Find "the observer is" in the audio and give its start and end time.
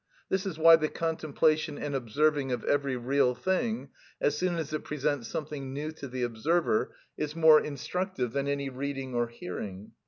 6.07-7.35